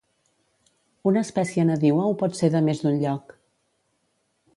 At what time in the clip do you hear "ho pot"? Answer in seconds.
2.11-2.39